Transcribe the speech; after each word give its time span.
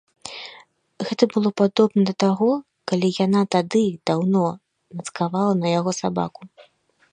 Гэта 1.09 1.23
было 1.33 1.49
падобна 1.61 2.01
да 2.11 2.15
таго, 2.23 2.47
калі 2.91 3.07
яна 3.25 3.41
тады, 3.59 3.83
даўно, 4.11 4.45
нацкавала 5.03 5.53
на 5.63 5.67
яго 5.79 5.91
сабаку. 6.01 6.41